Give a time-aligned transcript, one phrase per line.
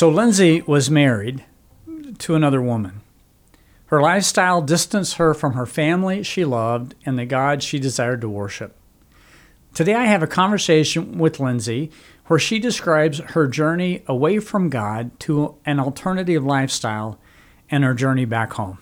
[0.00, 1.44] So Lindsey was married
[2.20, 3.02] to another woman.
[3.88, 8.28] Her lifestyle distanced her from her family she loved and the God she desired to
[8.30, 8.74] worship.
[9.74, 11.90] Today I have a conversation with Lindsey
[12.28, 17.20] where she describes her journey away from God to an alternative lifestyle
[17.70, 18.78] and her journey back home.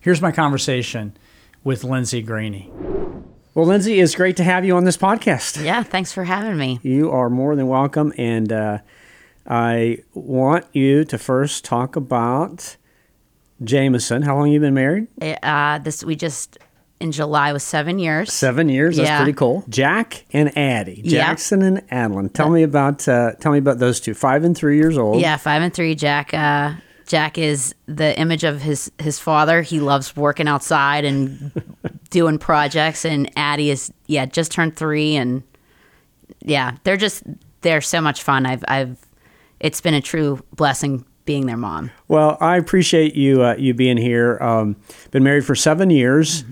[0.00, 1.14] Here's my conversation
[1.62, 2.72] with Lindsey Graney.
[3.54, 5.62] Well, Lindsey, it's great to have you on this podcast.
[5.62, 6.80] Yeah, thanks for having me.
[6.82, 8.14] You are more than welcome.
[8.16, 8.78] And uh,
[9.46, 12.76] I want you to first talk about
[13.64, 14.22] Jameson.
[14.22, 15.08] How long you been married?
[15.42, 16.58] Uh, this we just
[17.00, 18.32] in July was seven years.
[18.32, 18.96] Seven years.
[18.96, 19.18] That's Yeah.
[19.18, 19.64] pretty cool.
[19.68, 21.26] Jack and Addie, Yeah.
[21.26, 22.28] Jackson and Adeline.
[22.28, 24.14] Tell me about uh, tell me about those two.
[24.14, 25.20] Five and three years old.
[25.20, 25.94] Yeah, five and three.
[25.94, 26.32] Jack.
[26.32, 26.74] Uh,
[27.08, 29.62] Jack is the image of his his father.
[29.62, 31.50] He loves working outside and
[32.10, 33.04] doing projects.
[33.04, 35.42] And Addie is yeah, just turned three, and
[36.40, 37.24] yeah, they're just
[37.62, 38.46] they're so much fun.
[38.46, 38.96] I've I've
[39.62, 41.90] it's been a true blessing being their mom.
[42.08, 44.38] Well, I appreciate you uh, you being here.
[44.42, 44.76] Um,
[45.12, 46.44] been married for seven years,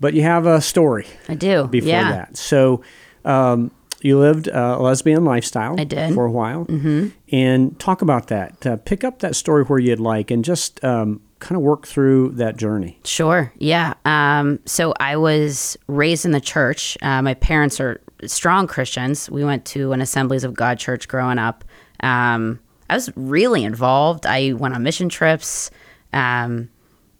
[0.00, 1.68] but you have a story I do.
[1.68, 1.88] before Mm-hmm.
[1.88, 2.10] yeah.
[2.12, 2.36] that.
[2.36, 2.82] So
[3.24, 3.70] um,
[4.00, 5.78] you lived a lesbian lifestyle.
[5.78, 6.14] I did.
[6.14, 7.08] for a while, mm-hmm.
[7.32, 8.66] and talk about that.
[8.66, 12.30] Uh, pick up that story where you'd like, and just um, kind of work through
[12.30, 12.98] that journey.
[13.04, 13.52] Sure.
[13.58, 13.92] Yeah.
[14.06, 16.96] Um, so I was raised in the church.
[17.02, 19.28] Uh, my parents are strong Christians.
[19.30, 21.62] We went to an Assemblies of God church growing up.
[22.04, 24.26] Um, I was really involved.
[24.26, 25.70] I went on mission trips.
[26.12, 26.70] Um,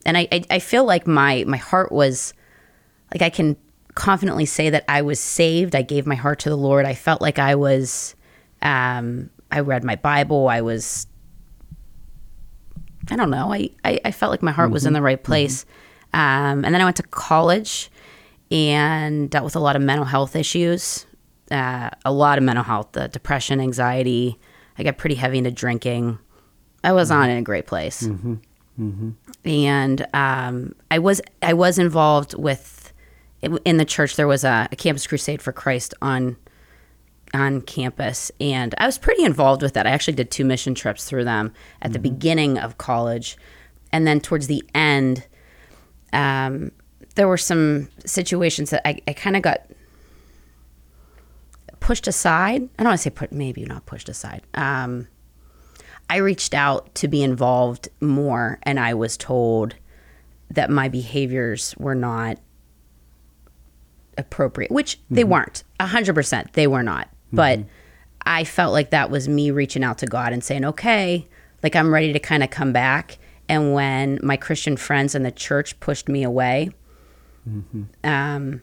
[0.06, 2.34] and I, I, I feel like my, my heart was
[3.12, 3.56] like I can
[3.94, 5.74] confidently say that I was saved.
[5.74, 6.84] I gave my heart to the Lord.
[6.84, 8.14] I felt like I was,
[8.60, 10.48] um, I read my Bible.
[10.48, 11.06] I was
[13.10, 13.52] I don't know.
[13.52, 15.66] I, I, I felt like my heart was in the right place.
[16.12, 17.90] Um, and then I went to college
[18.50, 21.06] and dealt with a lot of mental health issues,
[21.50, 24.38] uh, a lot of mental health, uh, depression, anxiety.
[24.78, 26.18] I got pretty heavy into drinking.
[26.82, 28.02] I was not in a great place.
[29.44, 32.92] And um, I was I was involved with
[33.64, 34.16] in the church.
[34.16, 36.36] There was a, a campus crusade for Christ on
[37.32, 39.86] on campus and I was pretty involved with that.
[39.86, 41.52] I actually did two mission trips through them
[41.82, 43.36] at the beginning of college.
[43.92, 45.26] And then towards the end,
[46.12, 46.70] um,
[47.16, 49.66] there were some situations that I, I kind of got
[51.84, 52.62] pushed aside.
[52.78, 54.40] I don't want to say put, maybe not pushed aside.
[54.54, 55.06] Um,
[56.08, 59.74] I reached out to be involved more and I was told
[60.48, 62.38] that my behaviors were not
[64.16, 65.62] appropriate, which they weren't.
[65.78, 67.10] A hundred percent, they were not.
[67.32, 67.58] But
[68.24, 71.28] I felt like that was me reaching out to God and saying, "Okay,
[71.62, 75.32] like I'm ready to kind of come back." And when my Christian friends in the
[75.32, 76.70] church pushed me away,
[78.04, 78.62] um,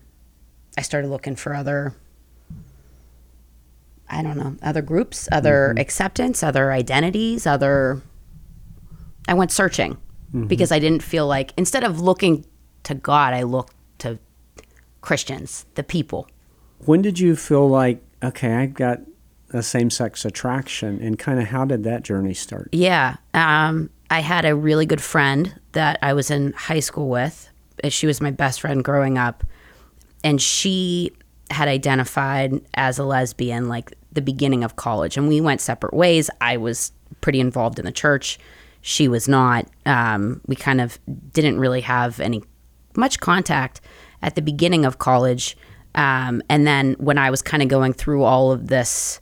[0.76, 1.94] I started looking for other.
[4.12, 8.02] I don't know, other groups, other acceptance, other identities, other.
[9.28, 9.98] I went searching
[10.48, 12.46] because I didn't feel like instead of looking
[12.84, 14.20] to God, I looked to
[15.02, 16.28] Christians, the people.
[16.86, 19.00] When did you feel like okay, I've got
[19.54, 22.70] a same sex attraction, and kind of how did that journey start?
[22.72, 23.18] Yeah.
[23.34, 27.50] Um, I had a really good friend that I was in high school with.
[27.84, 29.44] Uh, She was my best friend growing up.
[30.24, 31.12] And she
[31.50, 35.18] had identified as a lesbian like the beginning of college.
[35.18, 36.30] And we went separate ways.
[36.40, 36.92] I was
[37.22, 38.40] pretty involved in the church.
[38.82, 39.68] She was not.
[39.86, 41.00] Um, we kind of
[41.32, 42.44] didn't really have any
[42.96, 43.82] much contact
[44.22, 45.58] at the beginning of college.
[45.96, 49.20] Um, and then when I was kind of going through all of this,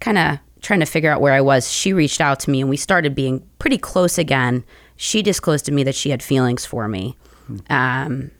[0.00, 2.70] kind of trying to figure out where I was, she reached out to me and
[2.70, 4.64] we started being pretty close again.
[4.96, 7.16] She disclosed to me that she had feelings for me.
[7.68, 8.30] Um,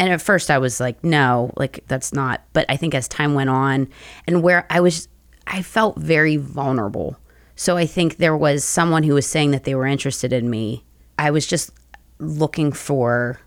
[0.00, 2.42] and at first I was like, no, like that's not.
[2.54, 3.86] But I think as time went on
[4.26, 5.08] and where I was,
[5.46, 7.18] I felt very vulnerable.
[7.54, 10.84] So I think there was someone who was saying that they were interested in me.
[11.18, 11.70] I was just
[12.18, 13.40] looking for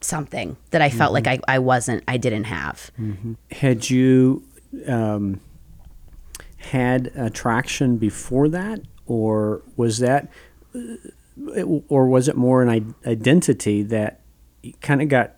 [0.00, 2.90] something that I felt like I, I wasn't, I didn't have.
[3.52, 4.42] Had you
[4.88, 5.40] um,
[6.56, 10.28] had attraction before that, or was that,
[10.74, 14.22] uh, or was it more an identity that
[14.80, 15.36] kind of got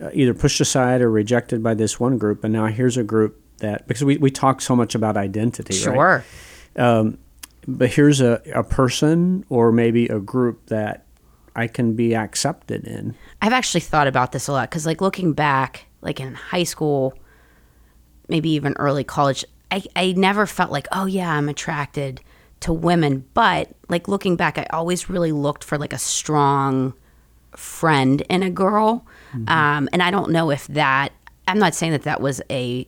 [0.00, 3.42] Uh, either pushed aside or rejected by this one group, and now here's a group
[3.58, 5.94] that because we, we talk so much about identity, right?
[5.94, 6.24] Sure.
[6.76, 7.18] Um,
[7.66, 11.04] but here's a, a person or maybe a group that
[11.56, 13.16] I can be accepted in.
[13.42, 17.18] I've actually thought about this a lot because, like, looking back, like in high school,
[18.28, 22.20] maybe even early college, I, I never felt like, oh, yeah, I'm attracted
[22.60, 23.24] to women.
[23.34, 26.94] But, like, looking back, I always really looked for, like, a strong
[27.58, 29.04] friend in a girl.
[29.48, 31.12] Um, and I don't know if that,
[31.46, 32.86] I'm not saying that that was a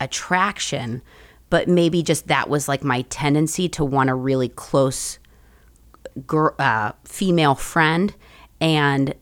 [0.00, 1.02] attraction,
[1.50, 5.18] but maybe just that was like my tendency to want a really close
[6.26, 8.14] gir- uh, female friend.
[8.60, 9.14] And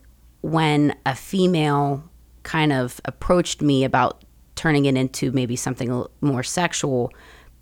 [0.42, 2.04] when a female
[2.42, 4.22] kind of approached me about
[4.54, 7.10] turning it into maybe something more sexual,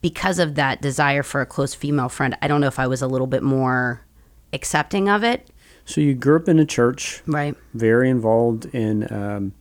[0.01, 3.01] because of that desire for a close female friend, I don't know if I was
[3.01, 4.05] a little bit more
[4.53, 5.52] accepting of it.
[5.85, 7.57] So you grew up in a church, Right.
[7.75, 9.53] very involved in um,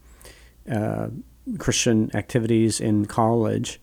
[0.70, 1.08] uh,
[1.58, 3.80] Christian activities in college.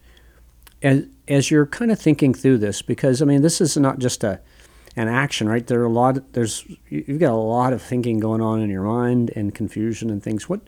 [0.83, 4.23] As, as you're kind of thinking through this, because I mean, this is not just
[4.25, 4.41] a
[4.97, 5.65] an action, right?
[5.67, 6.33] There are a lot.
[6.33, 10.23] There's you've got a lot of thinking going on in your mind and confusion and
[10.23, 10.49] things.
[10.49, 10.61] What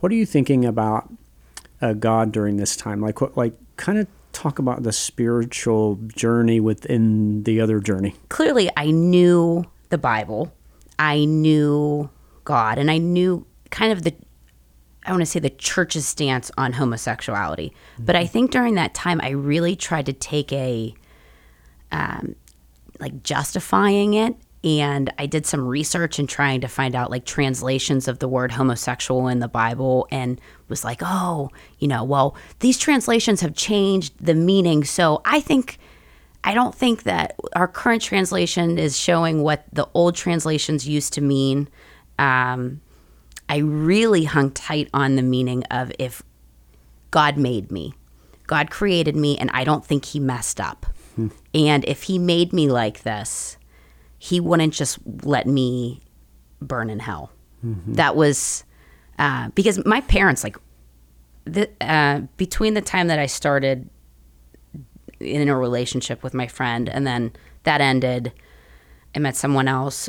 [0.00, 1.12] what are you thinking about
[1.82, 3.00] uh, God during this time?
[3.00, 8.14] Like what like kind of talk about the spiritual journey within the other journey.
[8.28, 10.52] clearly I knew the Bible,
[10.98, 12.10] I knew
[12.44, 14.14] God, and I knew kind of the
[15.04, 17.72] I want to say the church's stance on homosexuality.
[17.98, 20.94] But I think during that time, I really tried to take a
[21.92, 22.34] um,
[22.98, 24.34] like justifying it.
[24.64, 28.50] And I did some research and trying to find out like translations of the word
[28.50, 34.14] homosexual in the Bible and was like, oh, you know, well, these translations have changed
[34.18, 34.82] the meaning.
[34.82, 35.78] So I think,
[36.46, 41.20] I don't think that our current translation is showing what the old translations used to
[41.20, 41.68] mean.
[42.20, 42.80] Um,
[43.48, 46.22] I really hung tight on the meaning of if
[47.10, 47.94] God made me,
[48.46, 50.86] God created me, and I don't think He messed up.
[51.52, 53.56] And if He made me like this,
[54.18, 56.00] He wouldn't just let me
[56.62, 57.32] burn in hell.
[57.94, 58.64] That was
[59.18, 60.56] uh, because my parents, like,
[61.44, 63.88] the, uh, between the time that I started
[65.20, 67.32] in a relationship with my friend and then
[67.64, 68.32] that ended,
[69.14, 70.08] I met someone else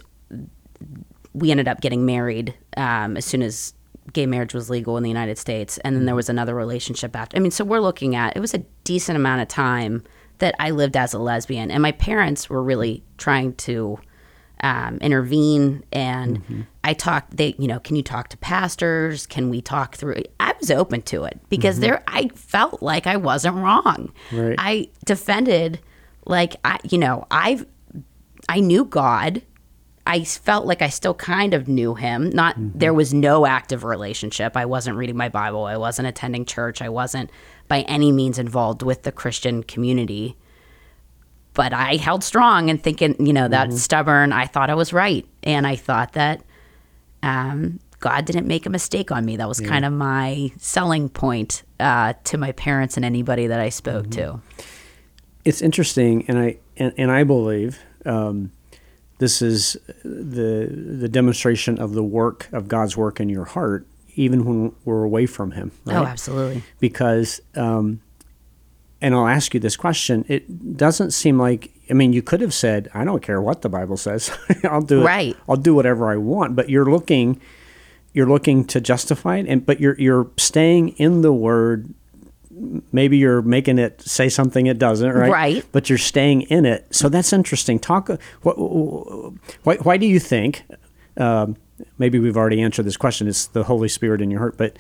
[1.38, 3.74] we ended up getting married um, as soon as
[4.14, 5.78] gay marriage was legal in the United States.
[5.80, 7.38] And then there was another relationship after.
[7.38, 10.04] I mean, so we're looking at it was a decent amount of time
[10.40, 11.70] that I lived as a lesbian.
[11.72, 14.00] And my parents were really trying to
[14.62, 15.84] um, intervene.
[15.92, 16.62] And mm-hmm.
[16.84, 19.26] I talked, they, you know, can you talk to pastors?
[19.26, 20.24] Can we talk through?
[20.40, 21.84] I was open to it because mm-hmm.
[21.84, 24.12] there, I felt like I wasn't wrong.
[24.32, 24.56] Right.
[24.58, 25.80] I defended,
[26.26, 27.66] like, I, you know, I've,
[28.50, 29.42] I knew God.
[30.06, 32.30] I felt like I still kind of knew him.
[32.30, 32.80] Not mm-hmm.
[32.80, 34.56] there was no active relationship.
[34.56, 35.66] I wasn't reading my Bible.
[35.66, 36.82] I wasn't attending church.
[36.82, 37.30] I wasn't
[37.68, 40.38] by any means involved with the Christian community.
[41.58, 44.32] But I held strong and thinking, you know, that stubborn.
[44.32, 46.44] I thought I was right, and I thought that
[47.24, 49.38] um, God didn't make a mistake on me.
[49.38, 53.70] That was kind of my selling point uh, to my parents and anybody that I
[53.70, 54.40] spoke to.
[55.46, 58.52] it's interesting, and I and, and I believe um,
[59.18, 64.46] this is the the demonstration of the work of God's work in your heart, even
[64.46, 65.72] when we're away from Him.
[65.88, 66.62] Oh, absolutely.
[66.80, 68.02] Because, um,
[69.02, 72.54] and I'll ask you this question: It doesn't seem like I mean, you could have
[72.54, 74.32] said, "I don't care what the Bible says.
[74.64, 75.06] I'll do it.
[75.06, 75.38] Right.
[75.48, 77.40] I'll do whatever I want." But you're looking,
[78.14, 81.94] you're looking to justify it, and but you're you're staying in the Word
[82.92, 85.32] maybe you're making it say something it doesn't, right?
[85.32, 85.66] Right.
[85.72, 86.88] But you're staying in it.
[86.92, 87.80] So that's interesting.
[87.80, 88.10] Talk.
[88.42, 88.56] What,
[89.64, 90.64] why, why do you think?
[91.18, 91.58] Um,
[91.98, 93.28] maybe we've already answered this question.
[93.28, 94.78] It's the Holy Spirit in your heart, but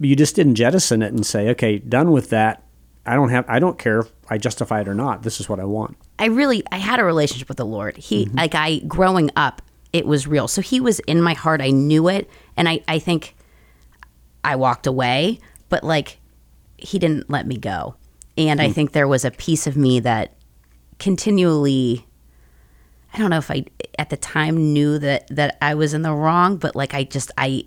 [0.00, 2.62] you just didn't jettison it and say, "Okay, done with that.
[3.04, 3.44] I don't have.
[3.48, 5.22] I don't care if I justify it or not.
[5.22, 7.96] This is what I want." I really I had a relationship with the Lord.
[7.96, 8.36] He mm-hmm.
[8.36, 10.48] like I growing up, it was real.
[10.48, 11.60] So he was in my heart.
[11.60, 13.34] I knew it, and I I think
[14.44, 16.18] I walked away, but like
[16.78, 17.96] he didn't let me go.
[18.36, 18.72] And I hmm.
[18.72, 20.34] think there was a piece of me that
[20.98, 22.06] continually
[23.14, 23.64] I don't know if I
[23.98, 27.30] at the time knew that that I was in the wrong, but like I just
[27.36, 27.64] I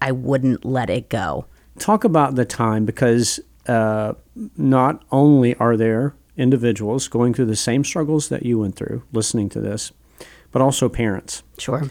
[0.00, 1.46] I wouldn't let it go.
[1.78, 3.38] talk about the time because
[3.68, 4.14] uh,
[4.56, 9.48] not only are there individuals going through the same struggles that you went through listening
[9.50, 9.92] to this,
[10.52, 11.42] but also parents.
[11.58, 11.90] Sure.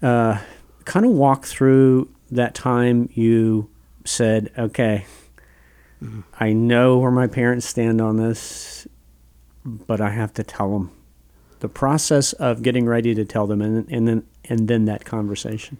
[0.00, 3.68] Kind of walk through that time you
[4.04, 5.04] said, okay,
[6.40, 8.86] I know where my parents stand on this,
[9.64, 10.90] but I have to tell them.
[11.60, 15.76] The process of getting ready to tell them, and, and then and then that conversation.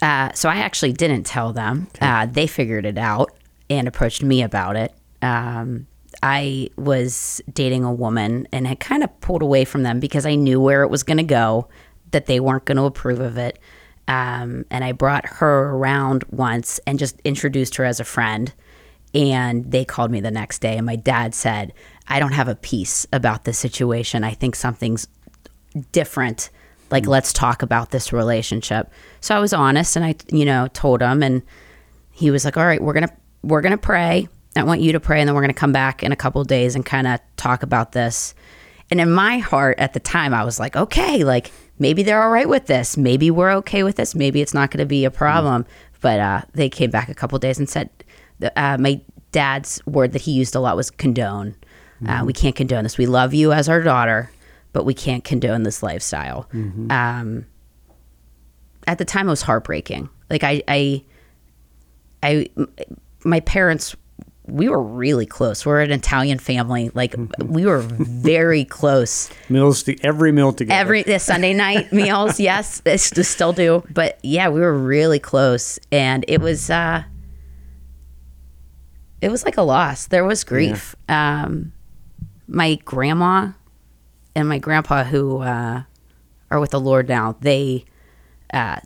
[0.00, 1.88] Uh, so I actually didn't tell them.
[2.00, 3.32] Uh, they figured it out
[3.70, 4.94] and approached me about it.
[5.22, 5.86] Um,
[6.22, 10.34] I was dating a woman and had kind of pulled away from them because I
[10.34, 11.68] knew where it was going to go,
[12.10, 13.58] that they weren't going to approve of it.
[14.08, 18.52] Um, and I brought her around once and just introduced her as a friend.
[19.14, 21.74] And they called me the next day, and my dad said,
[22.08, 24.24] I don't have a peace about this situation.
[24.24, 25.06] I think something's
[25.92, 26.48] different.
[26.90, 28.90] Like, let's talk about this relationship.
[29.20, 31.42] So I was honest and I, you know, told him and
[32.10, 34.92] he was like, all right, we're going to, we're going to pray I want you
[34.92, 36.84] to pray, and then we're going to come back in a couple of days and
[36.84, 38.34] kind of talk about this.
[38.90, 42.30] And in my heart at the time, I was like, okay, like maybe they're all
[42.30, 42.96] right with this.
[42.96, 44.14] Maybe we're okay with this.
[44.14, 45.64] Maybe it's not going to be a problem.
[46.02, 47.88] But uh, they came back a couple of days and said,
[48.56, 51.54] uh, my dad's word that he used a lot was condone.
[52.04, 52.98] Uh, we can't condone this.
[52.98, 54.30] We love you as our daughter,
[54.72, 56.48] but we can't condone this lifestyle.
[56.90, 57.46] Um,
[58.86, 60.10] at the time, it was heartbreaking.
[60.28, 61.04] Like I, I,
[62.22, 62.48] I,
[63.24, 63.94] my parents,
[64.46, 65.64] we were really close.
[65.64, 66.90] We're an Italian family.
[66.94, 69.30] Like we were very close.
[69.48, 70.78] Meals, to, every meal together.
[70.80, 73.84] Every the Sunday night meals, yes, they s- still do.
[73.90, 77.04] But yeah, we were really close, and it was, uh,
[79.20, 80.06] it was like a loss.
[80.08, 80.96] There was grief.
[81.08, 81.72] Um,
[82.48, 83.52] my grandma
[84.34, 85.82] and my grandpa, who uh,
[86.50, 87.84] are with the Lord now, they
[88.52, 88.80] uh,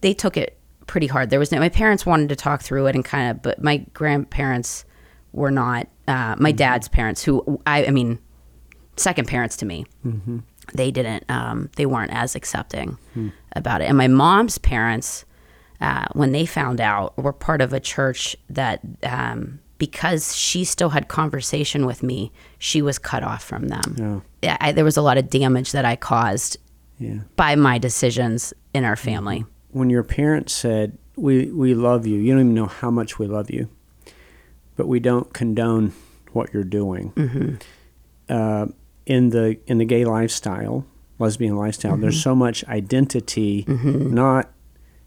[0.00, 0.56] they took it
[0.90, 1.30] pretty hard.
[1.30, 3.78] There was no, my parents wanted to talk through it and kind of, but my
[3.94, 4.84] grandparents
[5.32, 5.86] were not.
[6.08, 8.18] Uh, my dad's parents, who I, I mean,
[8.96, 9.86] second parents to me,
[10.74, 11.24] they didn't.
[11.30, 12.98] Um, they weren't as accepting
[13.54, 13.84] about it.
[13.84, 15.24] And my mom's parents,
[15.80, 18.80] uh, when they found out, were part of a church that.
[19.04, 24.22] Um, because she still had conversation with me, she was cut off from them.
[24.42, 24.58] Yeah.
[24.60, 26.58] I, there was a lot of damage that I caused
[26.98, 27.20] Yeah.
[27.36, 29.46] by my decisions in our family.
[29.72, 33.26] When your parents said, "We we love you," you don't even know how much we
[33.26, 33.68] love you,
[34.76, 35.92] but we don't condone
[36.32, 37.12] what you're doing.
[37.12, 37.54] Mm-hmm.
[38.28, 38.66] Uh,
[39.06, 40.86] in the in the gay lifestyle,
[41.18, 42.20] lesbian lifestyle, there's Mm-hmm.
[42.22, 44.50] so much identity, not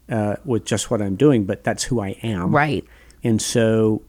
[0.08, 2.54] uh, with just what I'm doing, but that's who I am.
[2.54, 2.84] Right.
[3.22, 4.02] And so,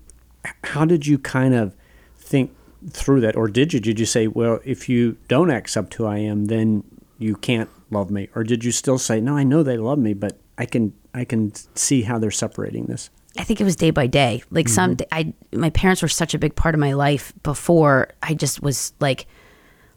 [0.63, 1.73] how did you kind of
[2.17, 2.51] think
[2.89, 3.79] through that, or did you?
[3.79, 6.83] Did you say, well, if you don't accept who I am, then
[7.17, 10.13] you can't love me, or did you still say, no, I know they love me,
[10.13, 13.09] but I can I can see how they're separating this.
[13.37, 14.43] I think it was day by day.
[14.49, 18.09] Like some, I my parents were such a big part of my life before.
[18.23, 19.27] I just was like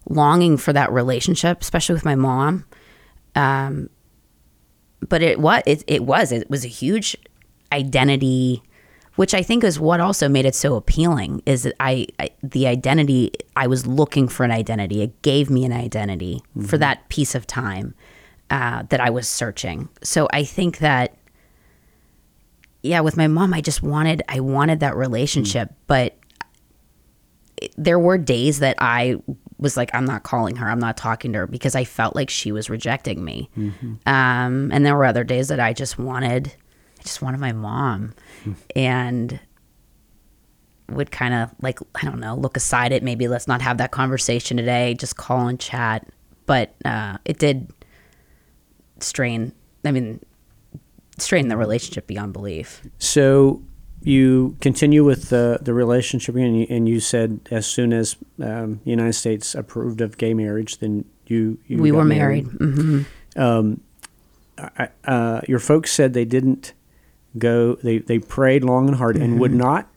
[0.08, 2.64] longing for that relationship, especially with my mom.
[3.34, 3.90] Um,
[5.08, 7.16] but it what it, it was it was a huge
[7.70, 8.62] identity,
[9.14, 11.42] which I think is what also made it so appealing.
[11.46, 15.02] Is that I, I the identity I was looking for an identity.
[15.02, 17.94] It gave me an identity for that piece of time
[18.50, 19.88] uh, that I was searching.
[20.02, 21.14] So I think that
[22.82, 26.16] yeah, with my mom, I just wanted I wanted that relationship, but
[27.60, 29.16] it- there were days that I
[29.58, 32.30] was like, I'm not calling her, I'm not talking to her because I felt like
[32.30, 33.50] she was rejecting me.
[34.06, 36.54] Um, and there were other days that I just wanted,
[37.00, 38.14] I just wanted my mom,
[38.76, 39.40] and
[40.88, 43.02] would kind of like I don't know, look aside it.
[43.02, 44.94] Maybe let's not have that conversation today.
[44.94, 46.06] Just call and chat.
[46.46, 47.70] But uh, it did
[49.00, 49.52] strain.
[49.84, 50.20] I mean,
[51.18, 52.82] strain the relationship beyond belief.
[52.98, 53.62] So
[54.02, 58.80] you continue with the the relationship, and you, and you said as soon as um,
[58.84, 62.46] the United States approved of gay marriage, then you, you we got were married.
[62.46, 63.02] hmm
[64.58, 66.72] I, uh, your folks said they didn't
[67.38, 67.76] go.
[67.76, 69.88] They they prayed long and hard and would not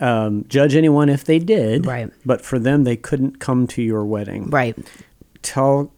[0.00, 1.86] um, judge anyone if they did.
[1.86, 2.10] Right.
[2.24, 4.50] But for them, they couldn't come to your wedding.
[4.50, 4.76] Right.
[5.42, 5.92] Tell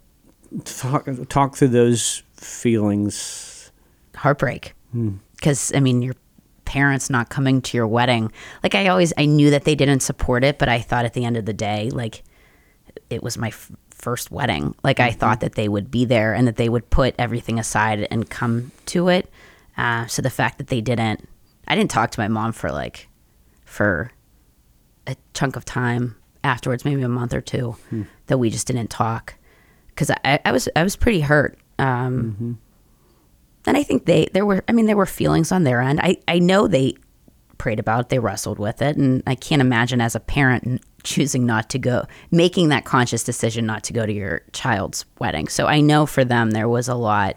[0.65, 3.73] talk talk through those feelings.
[4.15, 4.75] Heartbreak.
[4.93, 5.17] Hmm.
[5.37, 6.15] Because I mean, your
[6.65, 8.33] parents not coming to your wedding.
[8.63, 11.25] Like I always, I knew that they didn't support it, but I thought at the
[11.25, 12.23] end of the day, like
[13.11, 14.75] it was my f- first wedding.
[14.83, 15.19] Like I mm-hmm.
[15.19, 18.73] thought that they would be there and that they would put everything aside and come
[18.87, 19.29] to it.
[19.77, 21.29] Uh, so the fact that they didn't,
[21.69, 23.09] I didn't talk to my mom for like
[23.65, 24.11] for
[25.07, 28.03] a chunk of time afterwards, maybe a month or two, hmm.
[28.27, 29.35] that we just didn't talk
[29.89, 31.59] because I, I was I was pretty hurt.
[31.83, 32.59] Um,
[33.67, 36.01] And I think they there were I mean there were feelings on their end.
[36.01, 36.95] I I know they
[37.59, 41.47] prayed about it, they wrestled with it, and I can't imagine as a parent choosing
[41.47, 45.49] not to go, making that conscious decision not to go to your child's wedding.
[45.49, 47.37] So I know for them there was a lot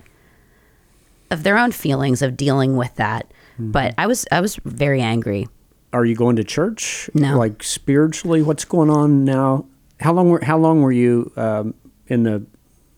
[1.30, 3.32] of their own feelings of dealing with that.
[3.58, 5.48] But I was I was very angry.
[5.94, 7.10] Are you going to church?
[7.14, 7.38] No.
[7.38, 9.66] Like spiritually, what's going on now?
[10.00, 11.74] How long were How long were you um,
[12.08, 12.46] in the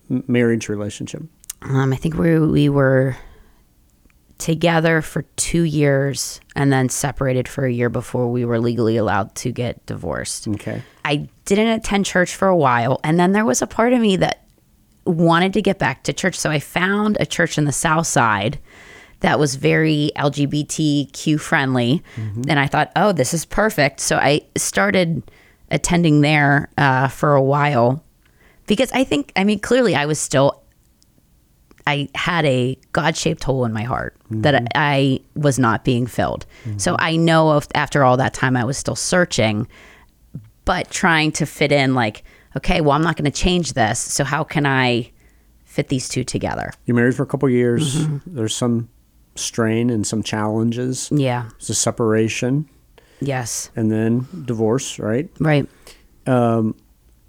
[0.08, 1.22] marriage relationship?
[1.62, 3.16] Um, I think we we were
[4.38, 9.34] together for two years and then separated for a year before we were legally allowed
[9.34, 10.46] to get divorced.
[10.46, 10.82] Okay.
[11.04, 14.16] I didn't attend church for a while, and then there was a part of me
[14.16, 14.44] that
[15.04, 16.36] wanted to get back to church.
[16.36, 18.58] So I found a church in the South Side
[19.20, 22.02] that was very LGBTQ friendly,
[22.48, 23.98] and I thought, oh, this is perfect.
[24.00, 25.28] So I started
[25.70, 28.04] attending there uh, for a while
[28.66, 30.57] because I think, I mean, clearly I was still
[31.88, 34.66] I had a God shaped hole in my heart that mm-hmm.
[34.74, 36.44] I was not being filled.
[36.64, 36.76] Mm-hmm.
[36.76, 39.66] So I know of, after all that time, I was still searching,
[40.66, 42.24] but trying to fit in like,
[42.58, 43.98] okay, well, I'm not going to change this.
[43.98, 45.10] So how can I
[45.64, 46.72] fit these two together?
[46.84, 47.96] You're married for a couple years.
[47.96, 48.34] Mm-hmm.
[48.36, 48.90] There's some
[49.34, 51.08] strain and some challenges.
[51.10, 51.48] Yeah.
[51.56, 52.68] It's a separation
[53.20, 53.70] Yes.
[53.74, 55.30] and then divorce, right?
[55.40, 55.66] Right.
[56.26, 56.74] Um,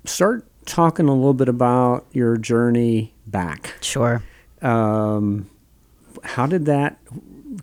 [0.03, 3.75] start talking a little bit about your journey back.
[3.81, 4.21] Sure.
[4.61, 5.49] Um,
[6.23, 6.99] how did that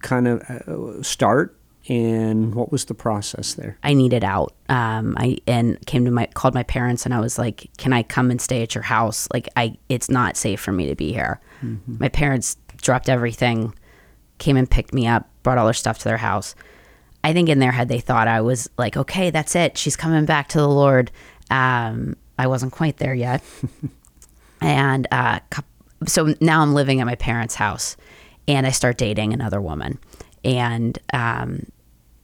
[0.00, 1.56] kind of uh, start,
[1.88, 3.78] and what was the process there?
[3.82, 4.54] I needed out.
[4.68, 8.02] Um, I and came to my called my parents and I was like, "Can I
[8.02, 9.28] come and stay at your house?
[9.32, 11.40] Like, I it's not safe for me to be here."
[11.86, 13.74] My parents dropped everything,
[14.38, 16.54] came and picked me up, brought all their stuff to their house.
[17.24, 19.78] I think in their head they thought I was like, "Okay, that's it.
[19.78, 21.10] She's coming back to the Lord."
[21.50, 23.42] Um, I wasn't quite there yet,
[24.60, 25.40] and uh,
[26.06, 27.96] so now I'm living at my parents' house,
[28.46, 29.98] and I start dating another woman,
[30.44, 31.66] and um,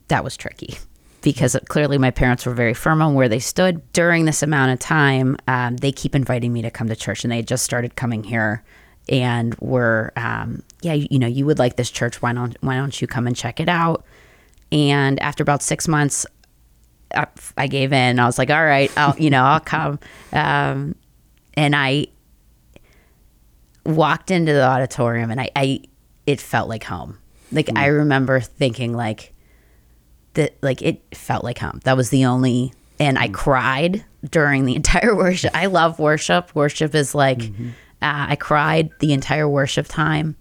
[0.09, 0.79] that was tricky
[1.23, 4.79] because clearly my parents were very firm on where they stood during this amount of
[4.79, 5.37] time.
[5.47, 8.63] Um, they keep inviting me to come to church, and they just started coming here,
[9.09, 12.21] and were, um, yeah, you, you know, you would like this church.
[12.21, 14.05] Why don't Why don't you come and check it out?
[14.71, 16.25] And after about six months,
[17.15, 17.27] I,
[17.57, 18.19] I gave in.
[18.19, 19.99] I was like, all right, I'll, you know, I'll come.
[20.33, 20.95] Um,
[21.55, 22.07] and I
[23.85, 25.83] walked into the auditorium and I, I
[26.27, 27.19] it felt like home.
[27.51, 29.35] Like I remember thinking like
[30.35, 31.81] that like it felt like home.
[31.85, 35.55] That was the only and I cried during the entire worship.
[35.55, 36.55] I love worship.
[36.55, 37.43] Worship is like
[38.01, 40.37] uh, I cried the entire worship time.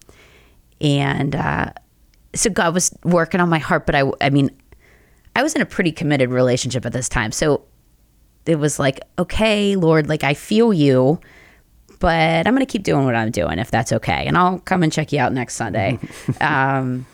[0.79, 1.73] And uh
[2.33, 4.51] so God was working on my heart, but I I mean
[5.35, 7.31] I was in a pretty committed relationship at this time.
[7.31, 7.63] So
[8.45, 11.19] it was like, okay, Lord, like I feel you,
[12.01, 14.25] but I'm going to keep doing what I'm doing if that's okay.
[14.25, 15.99] And I'll come and check you out next Sunday.
[16.41, 17.05] um,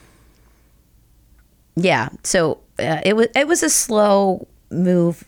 [1.76, 2.10] yeah.
[2.24, 5.26] So uh, it was, it was a slow move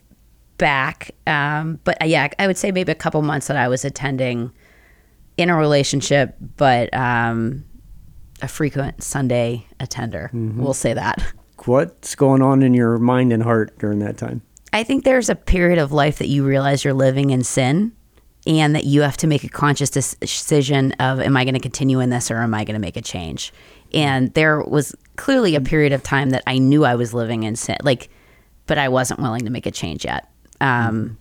[0.58, 1.12] back.
[1.28, 4.52] Um, but uh, yeah, I would say maybe a couple months that I was attending
[5.36, 7.66] in a relationship, but um,
[8.42, 10.32] a frequent Sunday attender.
[10.34, 11.22] We'll say that.
[11.66, 14.42] What's going on in your mind and heart during that time?
[14.72, 17.92] I think there's a period of life that you realize you're living in sin
[18.50, 22.00] and that you have to make a conscious decision of am I going to continue
[22.00, 23.54] in this or am I going to make a change?
[23.94, 27.56] And there was clearly a period of time that I knew I was living in
[27.56, 28.10] sin like
[28.66, 30.30] but I wasn't willing to make a change yet.
[30.62, 31.18] Um,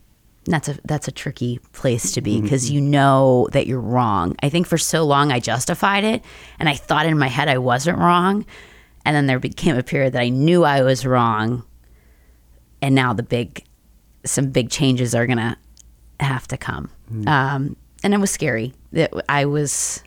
[0.47, 4.35] that's a that's a tricky place to be because you know that you're wrong.
[4.43, 6.25] I think for so long I justified it
[6.59, 8.47] and I thought in my head I wasn't wrong
[9.05, 11.64] and then there became a period that I knew I was wrong
[12.81, 13.64] and now the big
[14.25, 15.59] some big changes are gonna
[16.20, 16.90] have to come.
[17.26, 18.74] Um, and it was scary.
[18.92, 20.02] That i was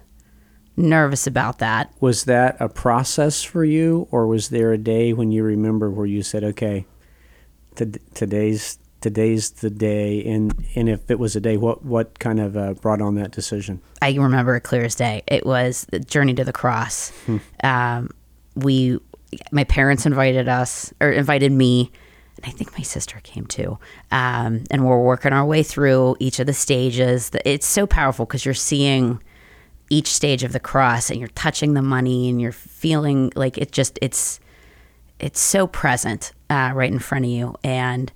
[0.78, 1.93] nervous about that.
[2.00, 6.06] Was that a process for you, or was there a day when you remember where
[6.06, 6.86] you said, "Okay,
[7.76, 12.39] t- today's today's the day," and and if it was a day, what what kind
[12.39, 13.82] of uh, brought on that decision?
[14.02, 15.21] i remember it clear as day.
[15.28, 17.12] It was the journey to the cross.
[17.63, 18.10] Um,
[18.56, 19.00] we
[19.52, 21.91] my parents invited us or invited me
[22.41, 23.77] and i think my sister came too
[24.12, 27.32] um, and we're working our way through each of the stages.
[27.45, 29.21] It's so powerful because you're seeing
[29.89, 33.71] each stage of the cross and you're touching the money and you're feeling like it
[33.71, 34.39] just it's
[35.19, 37.56] it's so present uh, right in front of you.
[37.63, 38.12] And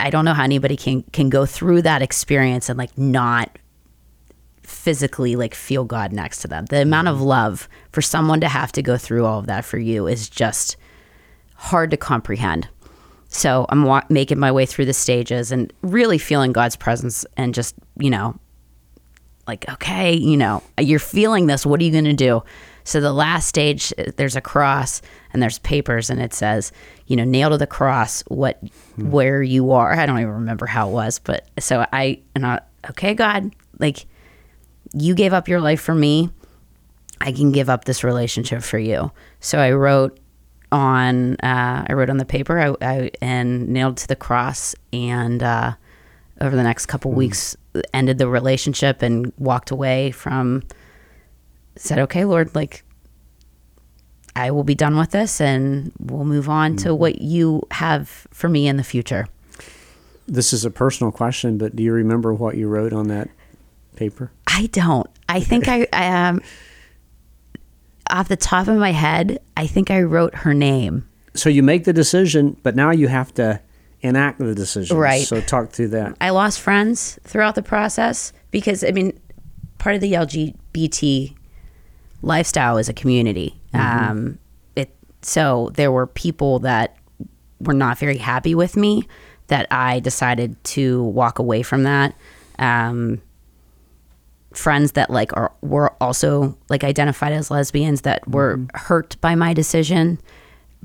[0.00, 3.58] i don't know how anybody can can go through that experience and like not
[4.62, 6.66] physically like feel god next to them.
[6.66, 9.78] The amount of love for someone to have to go through all of that for
[9.78, 10.76] you is just
[11.54, 12.68] hard to comprehend
[13.34, 17.54] so i'm wa- making my way through the stages and really feeling god's presence and
[17.54, 18.38] just you know
[19.46, 21.66] like okay you know you're feeling this.
[21.66, 22.42] What are you going to do?
[22.84, 26.72] So the last stage uh, there's a cross and there's papers and it says
[27.06, 28.58] you know nail to the cross what
[28.96, 29.10] hmm.
[29.10, 29.92] where you are.
[29.92, 34.06] I don't even remember how it was but so i and i okay god like
[34.92, 36.30] you gave up your life for me.
[37.20, 39.10] I can give up this relationship for you.
[39.40, 40.18] So i wrote
[40.72, 42.58] on uh, i wrote on the paper.
[42.58, 45.74] I, I and nailed to the cross and uh,
[46.40, 47.56] over the next couple weeks
[47.92, 50.62] ended the relationship and walked away from
[51.76, 52.84] said okay lord like
[54.36, 58.48] i will be done with this and we'll move on to what you have for
[58.48, 59.26] me in the future.
[60.26, 63.28] This is a personal question, but do you remember what you wrote on that
[63.96, 64.30] paper?
[64.46, 65.08] i don't.
[65.28, 66.40] I think i i um
[68.14, 71.82] off the top of my head i think i wrote her name So you make
[71.82, 73.60] the decision, but now you have to
[74.02, 74.96] enact the decision.
[74.96, 75.26] Right.
[75.26, 76.16] So talk through that.
[76.20, 79.18] I lost friends throughout the process because I mean,
[79.78, 81.34] part of the LGBT
[82.22, 83.58] lifestyle is a community.
[83.72, 84.38] Um,
[84.76, 86.96] it so there were people that
[87.58, 89.02] were not very happy with me
[89.48, 92.14] that I decided to walk away from that.
[92.60, 93.20] Um,
[94.56, 99.52] friends that like are were also like identified as lesbians that were hurt by my
[99.52, 100.20] decision.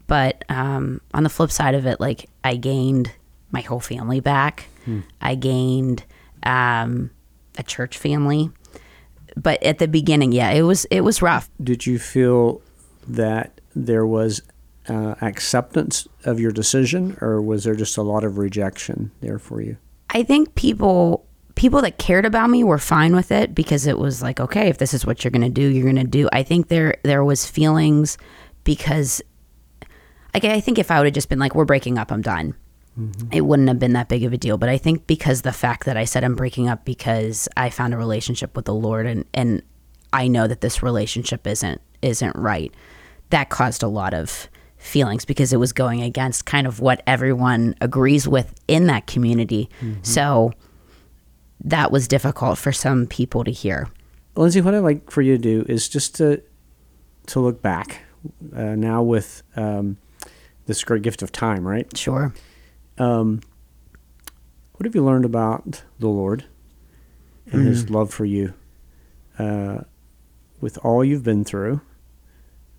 [0.08, 3.12] But um, on the flip side of it, like I gained
[3.52, 4.68] my whole family back.
[5.22, 6.04] I gained
[6.44, 7.12] um,
[7.58, 8.50] a church family.
[9.36, 11.50] But at the beginning, yeah, it was it was rough.
[11.64, 12.62] Did you feel
[13.08, 14.42] that there was
[14.88, 19.62] uh, acceptance of your decision, or was there just a lot of rejection there for
[19.62, 19.78] you?
[20.10, 21.26] I think people
[21.60, 24.78] people that cared about me were fine with it because it was like, okay, if
[24.78, 26.30] this is what you're going to do, you're going to do.
[26.32, 28.18] I think there there was feelings
[28.64, 29.22] because
[30.34, 32.56] like I think if I would have just been like we're breaking up, I'm done.
[32.98, 33.34] Mm-hmm.
[33.34, 35.84] It wouldn't have been that big of a deal, but I think because the fact
[35.84, 39.26] that I said I'm breaking up because I found a relationship with the Lord and
[39.34, 39.62] and
[40.14, 42.74] I know that this relationship isn't isn't right.
[43.32, 47.76] That caused a lot of feelings because it was going against kind of what everyone
[47.82, 49.70] agrees with in that community.
[49.82, 50.04] Mm-hmm.
[50.04, 50.54] So
[51.64, 53.90] that was difficult for some people to hear.
[54.36, 56.42] Lindsey, what I'd like for you to do is just to
[57.28, 58.02] to look back
[58.56, 59.98] uh, now with um,
[60.66, 61.96] this great gift of time, right?
[61.96, 62.34] Sure.
[62.98, 63.42] Um,
[64.74, 66.46] what have you learned about the Lord
[67.52, 68.54] and His love for you
[69.38, 69.80] uh,
[70.62, 71.82] with all you've been through,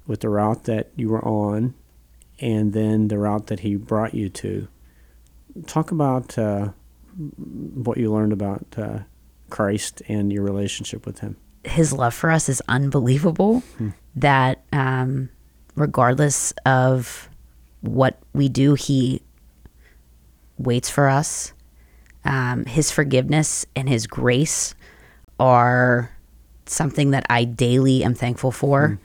[0.07, 1.75] with the route that you were on,
[2.41, 4.69] and then the route that He brought you to?
[5.67, 6.71] Talk about uh,
[7.17, 8.99] what you learned about uh,
[9.51, 11.37] Christ and your relationship with Him.
[11.65, 13.63] his love for us is unbelievable
[14.17, 15.29] that um,
[15.75, 17.29] regardless of
[17.81, 19.23] what we do he
[20.59, 21.53] waits for us.
[22.25, 24.75] Um, his forgiveness and his grace
[25.39, 26.11] are
[26.67, 29.01] something that i daily am thankful for.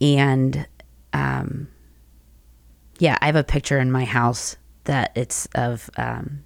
[0.00, 0.66] And
[1.12, 1.68] um,
[2.98, 6.44] yeah i have a picture in my house that it's of um,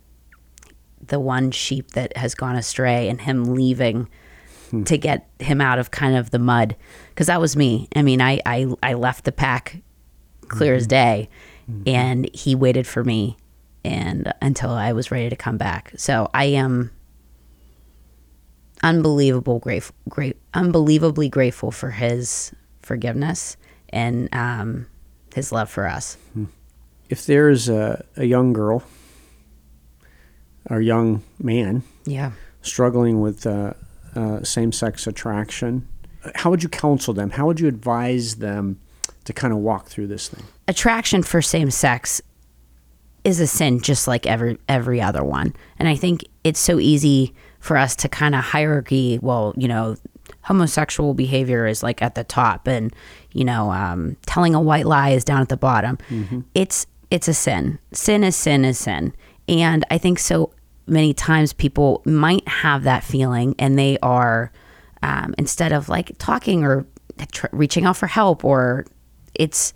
[1.07, 4.09] the one sheep that has gone astray and him leaving
[4.85, 6.77] to get him out of kind of the mud.
[7.11, 7.89] Because that was me.
[7.95, 9.83] I mean I, I i left the pack
[10.49, 10.89] clear as mm-hmm.
[10.89, 11.29] day
[11.71, 11.83] mm-hmm.
[11.87, 13.37] and he waited for me
[13.85, 15.93] and until i was ready to come back.
[15.97, 16.91] So i am
[18.83, 23.57] unbelievable grateful great unbelievably grateful for his forgiveness
[23.91, 24.87] and um
[25.35, 26.17] his love for us.
[26.33, 26.47] Hmm.
[27.09, 28.83] If there's a, a young girl
[30.71, 33.73] or young man yeah struggling with uh,
[34.15, 35.87] uh, same-sex attraction,
[36.37, 37.31] how would you counsel them?
[37.31, 38.79] How would you advise them
[39.25, 40.45] to kind of walk through this thing?
[40.69, 42.23] attraction for same sex
[43.25, 45.55] is a sin just like every every other one.
[45.79, 49.97] And I think it's so easy for us to kind of hierarchy, well, you know,
[50.43, 52.93] homosexual behavior is like at the top and
[53.33, 55.99] you know, um, telling a white lie is down at the bottom.
[56.55, 57.79] It's it's a sin.
[57.93, 59.13] Sin is sin is sin.
[59.49, 60.53] And I think so
[60.87, 64.53] many times people might have that feeling and they are
[65.03, 66.87] um, instead of like talking or
[67.31, 68.87] tr- reaching out for help or
[69.35, 69.75] it's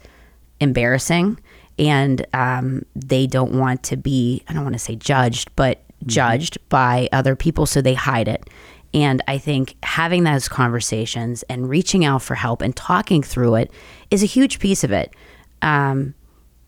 [0.60, 1.38] embarrassing
[1.78, 6.58] and um, they don't want to be i don't want to say judged but judged
[6.68, 8.48] by other people so they hide it.
[8.92, 13.70] And i think having those conversations and reaching out for help and talking through it
[14.10, 15.14] is a huge piece of it
[15.62, 16.14] um,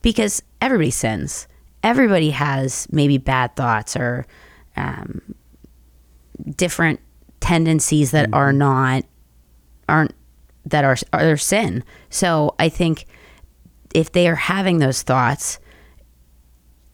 [0.03, 1.48] because everybody sins
[1.83, 4.27] everybody has maybe bad thoughts or
[4.77, 5.35] um,
[6.57, 7.01] different
[7.41, 9.05] tendencies that are not
[9.89, 10.15] aren't
[10.67, 11.85] that are are their sin.
[12.11, 13.07] So I think
[13.95, 15.59] if they are having those thoughts,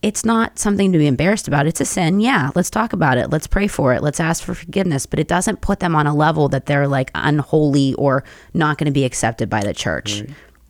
[0.02, 1.66] it's not something to be embarrassed about.
[1.66, 2.20] It's a sin.
[2.20, 3.30] Yeah, let's talk about it.
[3.30, 4.02] Let's pray for it.
[4.02, 5.06] Let's ask for forgiveness.
[5.06, 8.86] But it doesn't put them on a level that they're like unholy or not going
[8.86, 10.22] to be accepted by the church.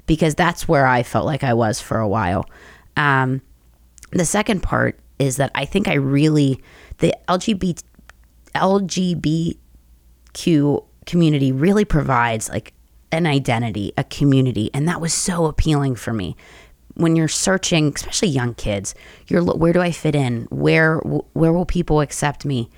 [0.06, 2.48] Because that's where I felt like I was for a while.
[2.96, 3.42] Um,
[4.20, 6.60] the second part is that I think I really,
[6.98, 7.82] the LGBT,
[8.54, 12.72] LGBTQ community really provides like
[13.12, 16.36] an identity, a community, and that was so appealing for me.
[16.94, 18.94] When you're searching, especially young kids,
[19.26, 20.46] you're where do I fit in?
[20.50, 22.70] Where where will people accept me?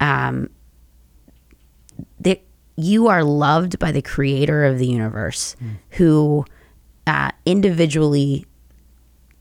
[0.00, 0.50] Um,
[2.20, 2.42] that
[2.76, 5.54] you are loved by the creator of the universe,
[5.90, 6.44] who
[7.06, 8.46] uh, individually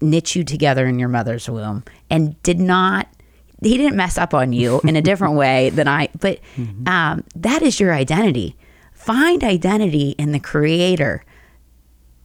[0.02, 3.08] knit you together in your mother's womb and did not
[3.64, 6.40] he didn't mess up on you in a different way than I but
[6.88, 8.56] um, that is your identity.
[8.94, 11.24] Find identity in the creator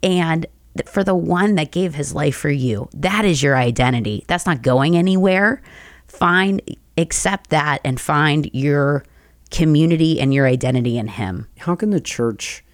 [0.02, 0.46] and
[0.86, 2.88] for the one that gave his life for you.
[2.92, 4.24] That is your identity.
[4.28, 5.62] That's not going anywhere.
[6.06, 6.60] Find
[6.98, 9.04] accept that and find your
[9.50, 11.46] community and your identity in him.
[11.58, 12.64] How can the church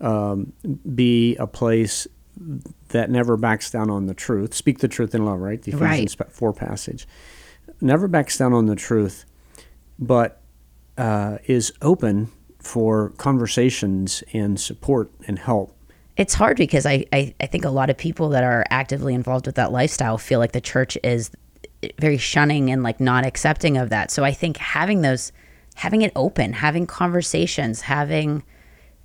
[0.00, 0.52] um,
[0.94, 2.06] be a place
[2.90, 4.54] that never backs down on the truth.
[4.54, 5.60] Speak the truth in love, right?
[5.60, 7.06] The Ephesians 4 passage.
[7.80, 9.24] Never backs down on the truth,
[9.98, 10.40] but
[10.98, 15.76] uh, is open for conversations and support and help.
[16.16, 19.46] It's hard because I, I, I think a lot of people that are actively involved
[19.46, 21.30] with that lifestyle feel like the church is
[21.98, 24.10] very shunning and like not accepting of that.
[24.10, 25.32] So I think having those,
[25.76, 28.42] having it open, having conversations, having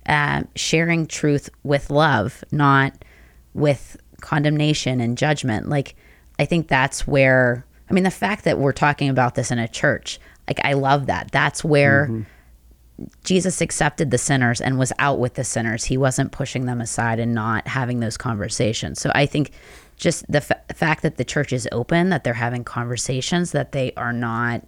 [0.06, 2.92] uh, sharing truth with love, not
[3.56, 5.68] with condemnation and judgment.
[5.68, 5.96] Like,
[6.38, 9.66] I think that's where, I mean, the fact that we're talking about this in a
[9.66, 11.32] church, like, I love that.
[11.32, 13.04] That's where mm-hmm.
[13.24, 15.84] Jesus accepted the sinners and was out with the sinners.
[15.84, 19.00] He wasn't pushing them aside and not having those conversations.
[19.00, 19.50] So I think
[19.96, 23.92] just the f- fact that the church is open, that they're having conversations, that they
[23.96, 24.66] are not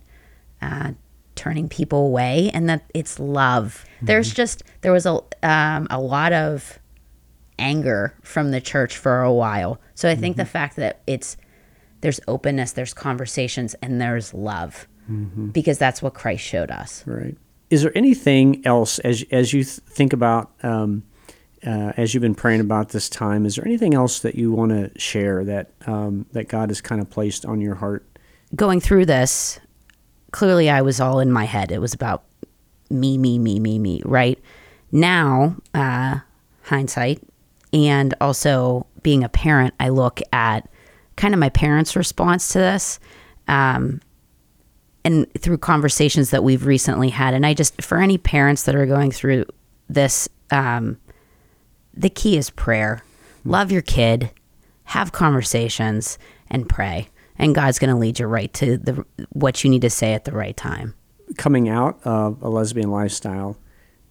[0.62, 0.92] uh,
[1.35, 3.85] turning people away, and that it's love.
[3.96, 4.07] Mm-hmm.
[4.07, 6.79] There's just there was a um, a lot of
[7.59, 9.81] anger from the church for a while.
[9.94, 10.42] So I think mm-hmm.
[10.42, 11.37] the fact that it's
[12.01, 15.49] there's openness, there's conversations, and there's love, mm-hmm.
[15.49, 17.05] because that's what Christ showed us.
[17.07, 17.37] Right.
[17.71, 20.51] Is there anything else as as you think about?
[20.62, 21.05] Um,
[21.66, 24.71] uh, as you've been praying about this time, is there anything else that you want
[24.71, 28.07] to share that um, that God has kind of placed on your heart?
[28.55, 29.59] Going through this,
[30.31, 31.73] clearly I was all in my head.
[31.73, 32.25] It was about
[32.90, 34.03] me, me, me, me, me.
[34.05, 34.38] Right
[34.92, 36.21] now, uh,
[36.62, 37.23] hindsight,
[37.72, 40.68] and also being a parent, I look at
[41.16, 43.00] kind of my parents' response to this.
[43.46, 44.00] Um,
[45.04, 48.87] and through conversations that we've recently had, and I just, for any parents that are
[48.87, 49.46] going through
[49.88, 50.98] this, um,
[51.94, 53.02] the key is prayer.
[53.44, 54.31] Love your kid,
[54.85, 56.18] have conversations,
[56.50, 57.09] and pray.
[57.38, 60.24] And God's going to lead you right to the what you need to say at
[60.24, 60.94] the right time.
[61.37, 63.57] Coming out of a lesbian lifestyle,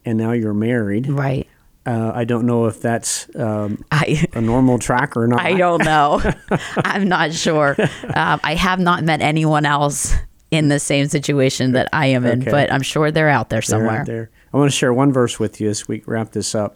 [0.05, 1.47] and now you're married, right?
[1.87, 5.39] Uh, I don't know if that's um, I, a normal track or not.
[5.45, 6.21] I don't know.
[6.75, 7.77] I'm not sure.
[8.13, 10.13] Um, I have not met anyone else
[10.51, 12.51] in the same situation that I am in, okay.
[12.51, 14.01] but I'm sure they're out there somewhere.
[14.01, 14.29] Out there.
[14.53, 16.75] I want to share one verse with you as we wrap this up.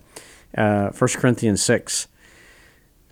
[0.58, 2.08] Uh, 1 Corinthians 6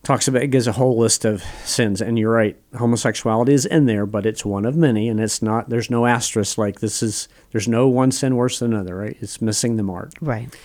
[0.03, 3.85] talks about it gives a whole list of sins and you're right homosexuality is in
[3.85, 7.27] there but it's one of many and it's not there's no asterisk like this is
[7.51, 10.55] there's no one sin worse than another right it's missing the mark right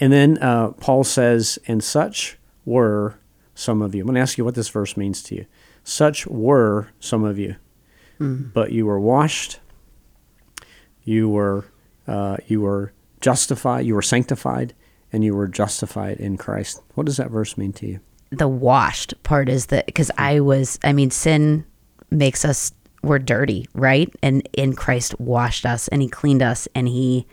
[0.00, 3.18] and then uh, Paul says, and such were
[3.54, 4.00] some of you.
[4.00, 5.46] I'm going to ask you what this verse means to you.
[5.84, 7.56] Such were some of you,
[8.18, 8.52] mm.
[8.52, 9.60] but you were washed,
[11.04, 11.66] you were,
[12.06, 14.74] uh, you were justified, you were sanctified,
[15.12, 16.82] and you were justified in Christ.
[16.94, 18.00] What does that verse mean to you?
[18.30, 21.66] The washed part is that because I was, I mean, sin
[22.10, 24.10] makes us, we're dirty, right?
[24.22, 27.26] And in Christ washed us and he cleaned us and he,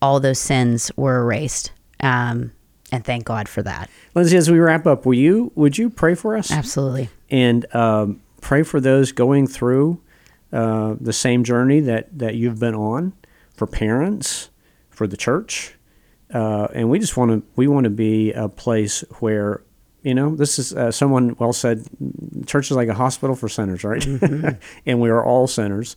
[0.00, 1.70] all those sins were erased
[2.02, 2.52] um,
[2.90, 3.88] and thank God for that.
[4.14, 6.50] Lindsey, as we wrap up, will you would you pray for us?
[6.50, 7.08] Absolutely.
[7.30, 10.00] And um, pray for those going through
[10.52, 13.14] uh, the same journey that that you've been on,
[13.54, 14.50] for parents,
[14.90, 15.74] for the church,
[16.34, 19.62] uh, and we just want to we want to be a place where
[20.02, 21.86] you know this is uh, someone well said
[22.46, 24.48] church is like a hospital for sinners right mm-hmm.
[24.86, 25.96] and we are all sinners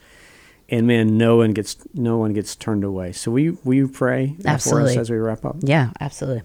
[0.70, 3.12] and man, no one gets no one gets turned away.
[3.12, 4.96] So we we pray absolutely.
[4.96, 5.58] for us as we wrap up.
[5.62, 6.44] Yeah, absolutely.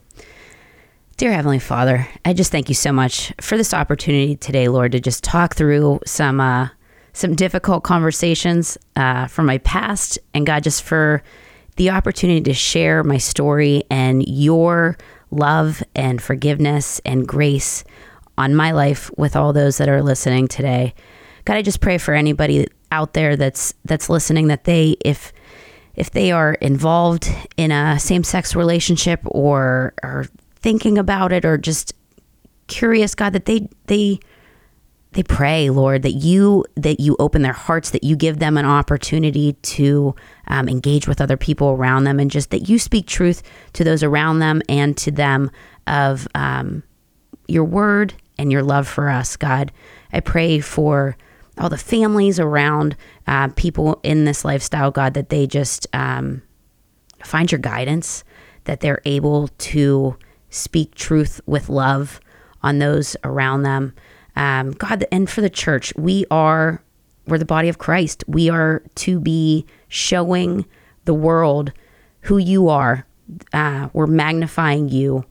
[1.16, 5.00] Dear Heavenly Father, I just thank you so much for this opportunity today, Lord, to
[5.00, 6.68] just talk through some uh,
[7.12, 11.22] some difficult conversations uh, from my past, and God, just for
[11.76, 14.96] the opportunity to share my story and your
[15.30, 17.85] love and forgiveness and grace
[18.37, 20.94] on my life with all those that are listening today.
[21.50, 25.32] God, I just pray for anybody out there that's that's listening that they if
[25.96, 31.92] if they are involved in a same-sex relationship or are thinking about it or just
[32.68, 34.20] curious god that they they
[35.10, 38.64] they pray lord that you that you open their hearts that you give them an
[38.64, 40.14] opportunity to
[40.46, 44.04] um, engage with other people around them and just that you speak truth to those
[44.04, 45.50] around them and to them
[45.88, 46.84] of um,
[47.48, 49.72] your word and your love for us god.
[50.12, 51.16] I pray for
[51.60, 52.96] all the families around
[53.26, 56.42] uh, people in this lifestyle, God, that they just um,
[57.22, 58.24] find your guidance,
[58.64, 60.16] that they're able to
[60.48, 62.20] speak truth with love
[62.62, 63.94] on those around them.
[64.36, 66.82] Um, God, and for the church, we are
[67.26, 68.24] we're the body of Christ.
[68.26, 70.66] We are to be showing
[71.04, 71.72] the world
[72.22, 73.06] who you are.
[73.52, 75.24] Uh, we're magnifying you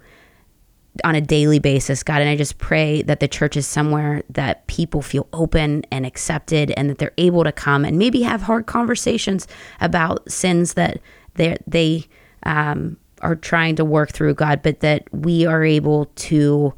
[1.04, 2.22] on a daily basis, God.
[2.22, 6.72] And I just pray that the church is somewhere that people feel open and accepted
[6.72, 9.48] and that they're able to come and maybe have hard conversations
[9.82, 11.00] about sins that
[11.36, 12.06] they they
[12.44, 16.74] um, are trying to work through God, but that we are able to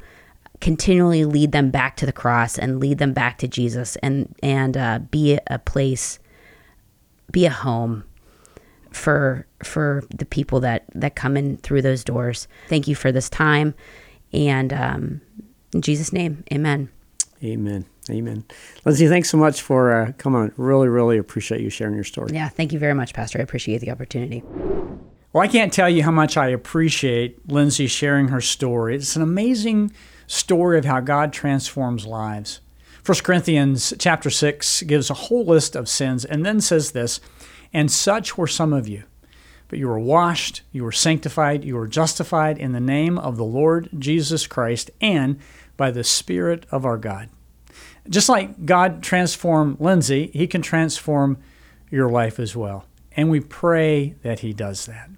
[0.60, 4.76] continually lead them back to the cross and lead them back to Jesus and and
[4.76, 6.18] uh, be a place,
[7.30, 8.04] be a home
[8.92, 12.48] for for the people that that come in through those doors.
[12.68, 13.74] Thank you for this time,
[14.32, 15.20] and um,
[15.72, 16.88] in Jesus' name, Amen.
[17.44, 17.86] Amen.
[18.10, 18.44] Amen.
[18.84, 20.52] Lindsey, thanks so much for uh, coming.
[20.56, 22.32] Really, really appreciate you sharing your story.
[22.32, 23.38] Yeah, thank you very much, Pastor.
[23.38, 24.42] I appreciate the opportunity.
[25.32, 28.96] Well, I can't tell you how much I appreciate Lindsey sharing her story.
[28.96, 29.92] It's an amazing
[30.26, 32.60] story of how God transforms lives.
[33.04, 37.20] 1 Corinthians chapter 6 gives a whole list of sins and then says this,
[37.72, 39.04] and such were some of you.
[39.72, 43.44] But you were washed, you were sanctified, you were justified in the name of the
[43.44, 45.38] Lord Jesus Christ and
[45.78, 47.30] by the Spirit of our God.
[48.06, 51.38] Just like God transformed Lindsey, He can transform
[51.90, 52.84] your life as well.
[53.16, 55.08] And we pray that He does that.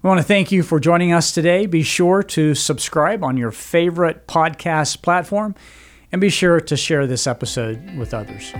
[0.00, 1.66] We want to thank you for joining us today.
[1.66, 5.56] Be sure to subscribe on your favorite podcast platform
[6.12, 8.52] and be sure to share this episode with others.